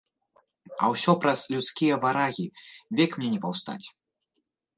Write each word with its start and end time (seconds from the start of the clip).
А 0.85 0.87
ўсё 0.93 1.11
праз 1.25 1.39
людскія 1.55 1.95
варагі 2.07 2.47
век 3.01 3.11
мне 3.19 3.29
не 3.37 3.45
паўстаць. 3.45 3.81